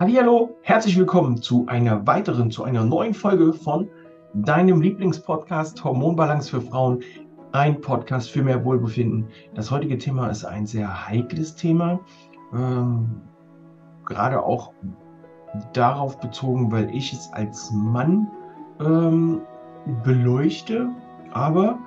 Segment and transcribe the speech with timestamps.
[0.00, 3.88] Hallo, herzlich willkommen zu einer weiteren, zu einer neuen Folge von
[4.34, 7.04] deinem Lieblingspodcast Hormonbalance für Frauen,
[7.52, 9.28] ein Podcast für mehr Wohlbefinden.
[9.54, 12.00] Das heutige Thema ist ein sehr heikles Thema,
[12.52, 13.20] ähm,
[14.04, 14.72] gerade auch
[15.72, 18.28] darauf bezogen, weil ich es als Mann
[18.80, 19.42] ähm,
[20.02, 20.88] beleuchte,
[21.30, 21.78] aber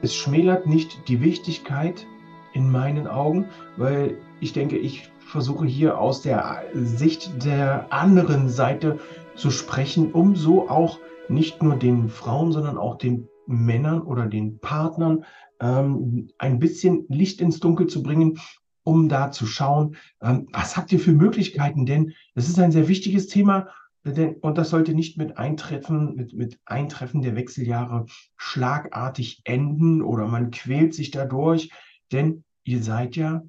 [0.00, 2.06] es schmälert nicht die Wichtigkeit
[2.52, 3.46] in meinen Augen,
[3.76, 8.98] weil ich denke, ich versuche hier aus der Sicht der anderen Seite
[9.36, 14.58] zu sprechen, um so auch nicht nur den Frauen, sondern auch den Männern oder den
[14.58, 15.24] Partnern
[15.60, 18.38] ähm, ein bisschen Licht ins Dunkel zu bringen,
[18.82, 21.86] um da zu schauen, ähm, was habt ihr für Möglichkeiten?
[21.86, 23.68] Denn das ist ein sehr wichtiges Thema
[24.04, 28.06] denn, und das sollte nicht mit Eintreffen, mit, mit Eintreffen der Wechseljahre
[28.36, 31.70] schlagartig enden oder man quält sich dadurch,
[32.12, 33.42] denn ihr seid ja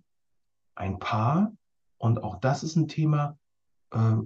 [0.76, 1.56] ein Paar
[1.98, 3.38] und auch das ist ein Thema,
[3.92, 4.18] äh,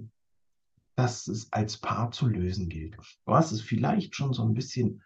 [0.94, 2.96] das es als Paar zu lösen gilt.
[3.26, 5.02] Du hast es vielleicht schon so ein bisschen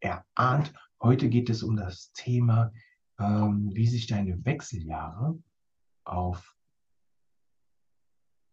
[0.00, 0.72] erahnt.
[1.02, 2.72] Heute geht es um das Thema,
[3.18, 5.38] ähm, wie sich deine Wechseljahre
[6.04, 6.54] auf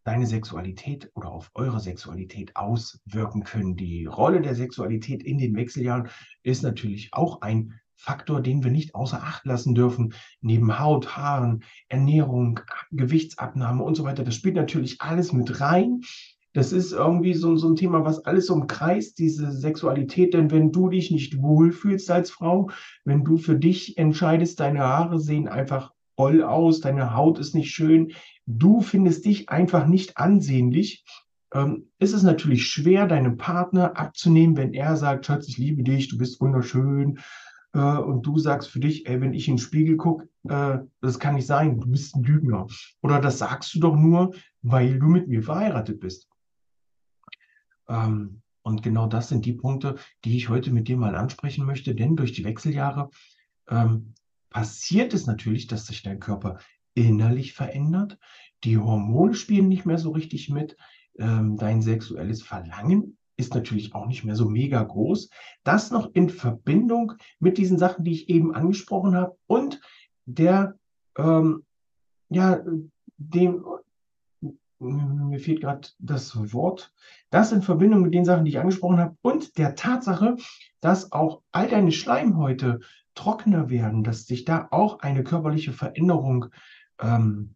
[0.05, 3.75] deine Sexualität oder auf eure Sexualität auswirken können.
[3.75, 6.09] Die Rolle der Sexualität in den Wechseljahren
[6.43, 10.13] ist natürlich auch ein Faktor, den wir nicht außer Acht lassen dürfen.
[10.41, 12.59] Neben Haut, Haaren, Ernährung,
[12.91, 14.23] Gewichtsabnahme und so weiter.
[14.23, 16.01] Das spielt natürlich alles mit rein.
[16.53, 20.33] Das ist irgendwie so, so ein Thema, was alles umkreist, diese Sexualität.
[20.33, 22.69] Denn wenn du dich nicht wohlfühlst als Frau,
[23.03, 27.71] wenn du für dich entscheidest, deine Haare sehen einfach oll aus, deine Haut ist nicht
[27.71, 28.13] schön,
[28.45, 31.03] du findest dich einfach nicht ansehnlich,
[31.53, 36.07] ähm, ist es natürlich schwer, deinem Partner abzunehmen, wenn er sagt, Schatz, ich liebe dich,
[36.09, 37.19] du bist wunderschön.
[37.75, 41.19] Äh, und du sagst für dich, ey, wenn ich in den Spiegel gucke, äh, das
[41.19, 42.67] kann nicht sein, du bist ein Lügner.
[43.01, 46.29] Oder das sagst du doch nur, weil du mit mir verheiratet bist.
[47.89, 51.93] Ähm, und genau das sind die Punkte, die ich heute mit dir mal ansprechen möchte,
[51.93, 53.09] denn durch die Wechseljahre
[53.67, 54.13] ähm,
[54.49, 56.57] passiert es natürlich, dass sich dein Körper
[56.95, 58.17] innerlich verändert.
[58.63, 60.77] Die Hormone spielen nicht mehr so richtig mit.
[61.17, 65.29] Ähm, dein sexuelles Verlangen ist natürlich auch nicht mehr so mega groß.
[65.63, 69.81] Das noch in Verbindung mit diesen Sachen, die ich eben angesprochen habe und
[70.25, 70.77] der,
[71.17, 71.65] ähm,
[72.29, 72.63] ja,
[73.17, 73.65] dem,
[74.79, 76.93] mir fehlt gerade das Wort,
[77.29, 80.37] das in Verbindung mit den Sachen, die ich angesprochen habe und der Tatsache,
[80.81, 82.79] dass auch all deine Schleimhäute
[83.15, 86.47] trockener werden, dass sich da auch eine körperliche Veränderung
[86.99, 87.55] ähm,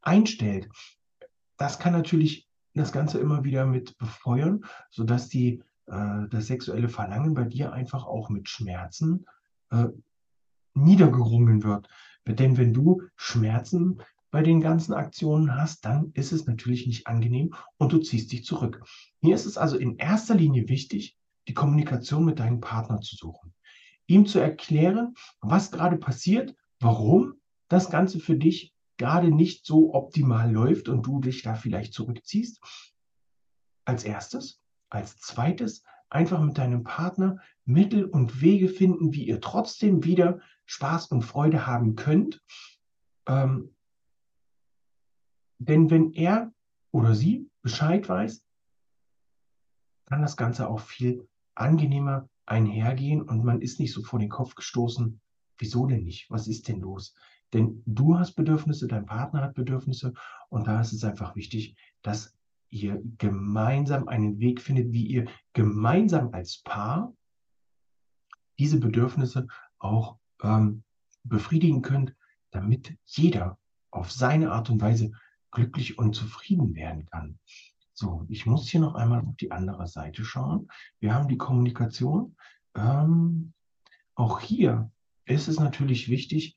[0.00, 0.68] einstellt.
[1.56, 2.45] Das kann natürlich
[2.78, 8.04] das Ganze immer wieder mit befeuern, sodass die, äh, das sexuelle Verlangen bei dir einfach
[8.04, 9.26] auch mit Schmerzen
[9.70, 9.86] äh,
[10.74, 11.88] niedergerungen wird.
[12.26, 17.54] Denn wenn du Schmerzen bei den ganzen Aktionen hast, dann ist es natürlich nicht angenehm
[17.78, 18.82] und du ziehst dich zurück.
[19.20, 21.16] Hier ist es also in erster Linie wichtig,
[21.48, 23.54] die Kommunikation mit deinem Partner zu suchen
[24.06, 27.34] ihm zu erklären, was gerade passiert, warum
[27.68, 32.60] das Ganze für dich gerade nicht so optimal läuft und du dich da vielleicht zurückziehst.
[33.84, 34.60] Als erstes.
[34.88, 41.08] Als zweites, einfach mit deinem Partner Mittel und Wege finden, wie ihr trotzdem wieder Spaß
[41.08, 42.42] und Freude haben könnt.
[43.26, 43.74] Ähm,
[45.58, 46.52] denn wenn er
[46.92, 48.44] oder sie Bescheid weiß,
[50.06, 54.54] kann das Ganze auch viel angenehmer einhergehen und man ist nicht so vor den Kopf
[54.54, 55.20] gestoßen,
[55.58, 56.30] wieso denn nicht?
[56.30, 57.14] Was ist denn los?
[57.52, 60.12] Denn du hast Bedürfnisse, dein Partner hat Bedürfnisse
[60.48, 62.36] und da ist es einfach wichtig, dass
[62.70, 67.14] ihr gemeinsam einen Weg findet, wie ihr gemeinsam als Paar
[68.58, 69.46] diese Bedürfnisse
[69.78, 70.82] auch ähm,
[71.24, 72.14] befriedigen könnt,
[72.50, 73.58] damit jeder
[73.90, 75.12] auf seine Art und Weise
[75.50, 77.38] glücklich und zufrieden werden kann.
[77.94, 80.68] So, ich muss hier noch einmal auf die andere Seite schauen.
[81.00, 82.36] Wir haben die Kommunikation.
[82.74, 83.54] Ähm,
[84.14, 84.90] auch hier
[85.24, 86.56] ist es natürlich wichtig,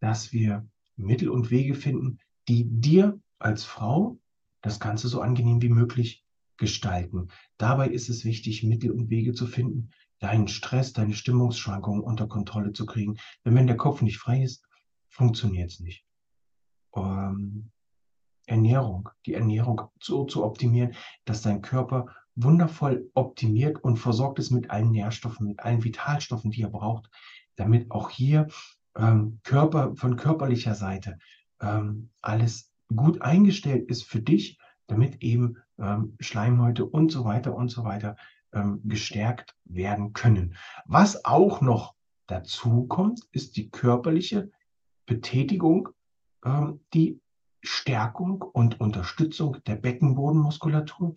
[0.00, 0.66] dass wir
[0.96, 4.18] Mittel und Wege finden, die dir als Frau
[4.62, 6.24] das Ganze so angenehm wie möglich
[6.56, 7.28] gestalten.
[7.56, 12.72] Dabei ist es wichtig, Mittel und Wege zu finden, deinen Stress, deine Stimmungsschwankungen unter Kontrolle
[12.72, 13.16] zu kriegen.
[13.44, 14.66] Denn wenn der Kopf nicht frei ist,
[15.08, 16.04] funktioniert es nicht.
[16.96, 17.70] Ähm,
[18.46, 24.70] Ernährung, die Ernährung so zu optimieren, dass dein Körper wundervoll optimiert und versorgt ist mit
[24.70, 27.10] allen Nährstoffen, mit allen Vitalstoffen, die er braucht,
[27.56, 28.48] damit auch hier
[28.96, 31.18] ähm, Körper von körperlicher Seite
[31.60, 37.68] ähm, alles gut eingestellt ist für dich, damit eben ähm, Schleimhäute und so weiter und
[37.68, 38.16] so weiter
[38.52, 40.56] ähm, gestärkt werden können.
[40.86, 41.94] Was auch noch
[42.26, 44.50] dazu kommt, ist die körperliche
[45.06, 45.90] Betätigung,
[46.44, 47.20] ähm, die
[47.62, 51.14] Stärkung und Unterstützung der Beckenbodenmuskulatur.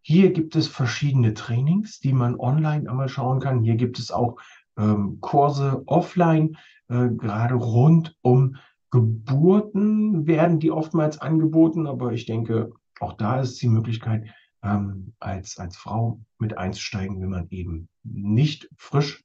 [0.00, 3.62] Hier gibt es verschiedene Trainings, die man online einmal schauen kann.
[3.62, 4.40] Hier gibt es auch
[4.78, 6.56] ähm, Kurse offline,
[6.88, 8.56] äh, gerade rund um
[8.90, 14.26] Geburten werden die oftmals angeboten, aber ich denke, auch da ist die Möglichkeit,
[14.62, 19.22] ähm, als, als Frau mit einzusteigen, wenn man eben nicht frisch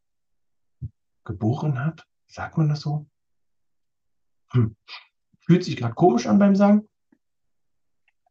[1.23, 2.05] geboren hat.
[2.27, 3.07] Sagt man das so?
[4.51, 4.75] Hm.
[5.39, 6.87] Fühlt sich gerade komisch an beim Sagen.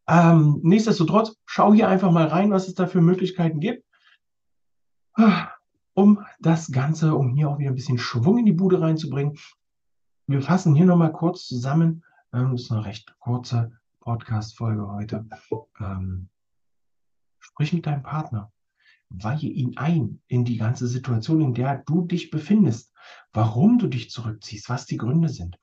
[0.06, 3.84] Ähm, nichtsdestotrotz, schau hier einfach mal rein, was es da für Möglichkeiten gibt.
[5.94, 9.38] Um das Ganze, um hier auch wieder ein bisschen Schwung in die Bude reinzubringen.
[10.26, 12.04] Wir fassen hier nochmal kurz zusammen.
[12.32, 15.26] Ähm, das ist eine recht kurze Podcast-Folge heute.
[15.80, 16.28] Ähm,
[17.38, 18.52] sprich mit deinem Partner.
[19.10, 22.94] Weihe ihn ein in die ganze Situation, in der du dich befindest.
[23.32, 25.58] Warum du dich zurückziehst, was die Gründe sind.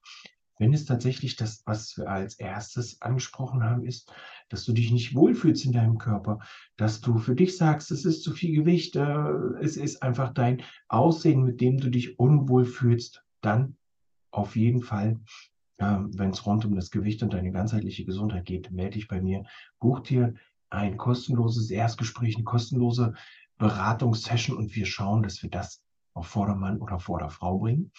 [0.59, 4.13] Wenn es tatsächlich das, was wir als erstes angesprochen haben, ist,
[4.49, 6.39] dass du dich nicht wohlfühlst in deinem Körper,
[6.75, 9.29] dass du für dich sagst, es ist zu viel Gewicht, äh,
[9.61, 13.77] es ist einfach dein Aussehen, mit dem du dich unwohl fühlst, dann
[14.31, 15.21] auf jeden Fall,
[15.77, 19.21] äh, wenn es rund um das Gewicht und deine ganzheitliche Gesundheit geht, melde dich bei
[19.21, 19.45] mir,
[19.79, 20.35] buch dir
[20.69, 23.13] ein kostenloses Erstgespräch, eine kostenlose
[23.57, 25.81] Beratungssession und wir schauen, dass wir das
[26.13, 27.91] auf Vordermann oder Vorderfrau bringen.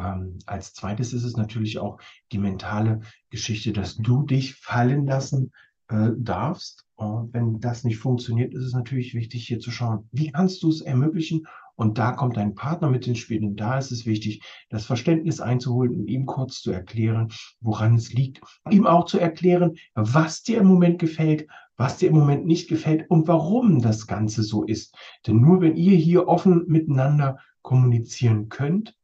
[0.00, 1.98] Ähm, als zweites ist es natürlich auch
[2.32, 3.00] die mentale
[3.30, 5.52] Geschichte, dass du dich fallen lassen
[5.88, 6.86] äh, darfst.
[6.96, 10.68] Und wenn das nicht funktioniert, ist es natürlich wichtig, hier zu schauen, wie kannst du
[10.68, 11.46] es ermöglichen?
[11.74, 13.42] Und da kommt dein Partner mit ins Spiel.
[13.42, 18.12] Und da ist es wichtig, das Verständnis einzuholen und ihm kurz zu erklären, woran es
[18.12, 18.42] liegt.
[18.70, 21.46] Ihm auch zu erklären, was dir im Moment gefällt,
[21.78, 24.94] was dir im Moment nicht gefällt und warum das Ganze so ist.
[25.26, 28.94] Denn nur wenn ihr hier offen miteinander kommunizieren könnt,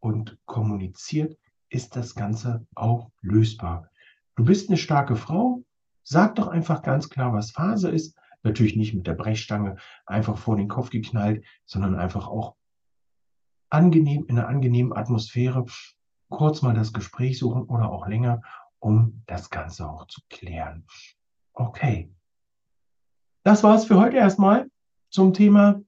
[0.00, 1.36] und kommuniziert,
[1.70, 3.90] ist das Ganze auch lösbar.
[4.36, 5.64] Du bist eine starke Frau,
[6.02, 8.16] sag doch einfach ganz klar, was Phase ist.
[8.42, 12.54] Natürlich nicht mit der Brechstange einfach vor den Kopf geknallt, sondern einfach auch
[13.68, 15.66] angenehm, in einer angenehmen Atmosphäre
[16.28, 18.42] kurz mal das Gespräch suchen oder auch länger,
[18.78, 20.86] um das Ganze auch zu klären.
[21.52, 22.12] Okay.
[23.42, 24.70] Das war's für heute erstmal
[25.10, 25.80] zum Thema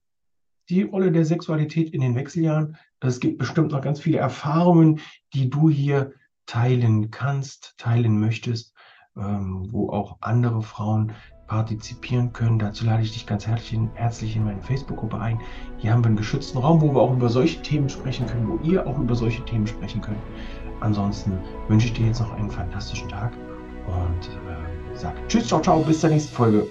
[0.71, 2.77] die Rolle der Sexualität in den Wechseljahren.
[3.01, 5.01] Es gibt bestimmt noch ganz viele Erfahrungen,
[5.35, 6.13] die du hier
[6.47, 8.75] teilen kannst, teilen möchtest,
[9.17, 11.13] ähm, wo auch andere Frauen
[11.47, 12.61] partizipieren können.
[12.61, 15.41] Dazu lade ich dich ganz herzlich in, herzlich in meine Facebook-Gruppe ein.
[15.79, 18.59] Hier haben wir einen geschützten Raum, wo wir auch über solche Themen sprechen können, wo
[18.63, 20.21] ihr auch über solche Themen sprechen könnt.
[20.81, 21.33] Ansonsten
[21.69, 23.33] wünsche ich dir jetzt noch einen fantastischen Tag
[23.87, 26.67] und äh, sage Tschüss, ciao, ciao, bis zur nächsten Folge.